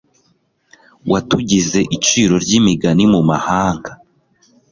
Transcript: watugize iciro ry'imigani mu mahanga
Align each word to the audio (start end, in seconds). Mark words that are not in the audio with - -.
watugize 1.11 1.79
iciro 1.97 2.35
ry'imigani 2.43 3.03
mu 3.13 3.21
mahanga 3.29 3.91